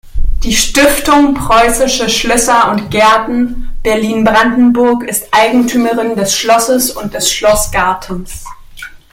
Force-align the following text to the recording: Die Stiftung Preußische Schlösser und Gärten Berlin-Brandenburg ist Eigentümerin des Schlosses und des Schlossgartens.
Die 0.41 0.55
Stiftung 0.55 1.35
Preußische 1.35 2.09
Schlösser 2.09 2.71
und 2.71 2.89
Gärten 2.89 3.69
Berlin-Brandenburg 3.83 5.03
ist 5.03 5.27
Eigentümerin 5.31 6.15
des 6.15 6.33
Schlosses 6.35 6.89
und 6.89 7.13
des 7.13 7.31
Schlossgartens. 7.31 8.43